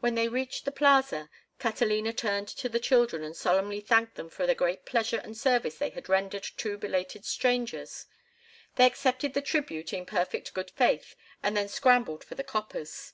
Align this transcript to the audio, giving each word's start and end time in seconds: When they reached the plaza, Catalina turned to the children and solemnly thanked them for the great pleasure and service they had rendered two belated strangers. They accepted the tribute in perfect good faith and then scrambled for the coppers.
When 0.00 0.16
they 0.16 0.26
reached 0.26 0.64
the 0.64 0.72
plaza, 0.72 1.30
Catalina 1.60 2.12
turned 2.12 2.48
to 2.48 2.68
the 2.68 2.80
children 2.80 3.22
and 3.22 3.36
solemnly 3.36 3.80
thanked 3.80 4.16
them 4.16 4.28
for 4.30 4.48
the 4.48 4.54
great 4.56 4.84
pleasure 4.84 5.18
and 5.18 5.36
service 5.38 5.78
they 5.78 5.90
had 5.90 6.08
rendered 6.08 6.42
two 6.42 6.76
belated 6.76 7.24
strangers. 7.24 8.06
They 8.74 8.84
accepted 8.86 9.34
the 9.34 9.40
tribute 9.42 9.92
in 9.92 10.06
perfect 10.06 10.54
good 10.54 10.72
faith 10.72 11.14
and 11.40 11.56
then 11.56 11.68
scrambled 11.68 12.24
for 12.24 12.34
the 12.34 12.42
coppers. 12.42 13.12